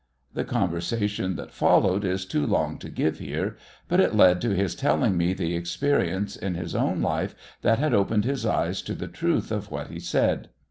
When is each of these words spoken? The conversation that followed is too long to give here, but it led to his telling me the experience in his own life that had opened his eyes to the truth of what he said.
The 0.33 0.43
conversation 0.45 1.35
that 1.35 1.53
followed 1.53 2.03
is 2.03 2.25
too 2.25 2.43
long 2.47 2.79
to 2.79 2.89
give 2.89 3.19
here, 3.19 3.55
but 3.87 3.99
it 3.99 4.15
led 4.15 4.41
to 4.41 4.49
his 4.49 4.73
telling 4.73 5.15
me 5.15 5.31
the 5.33 5.55
experience 5.55 6.35
in 6.35 6.55
his 6.55 6.73
own 6.73 7.03
life 7.03 7.35
that 7.61 7.77
had 7.77 7.93
opened 7.93 8.25
his 8.25 8.43
eyes 8.43 8.81
to 8.81 8.95
the 8.95 9.07
truth 9.07 9.51
of 9.51 9.69
what 9.69 9.89
he 9.89 9.99
said. 9.99 10.49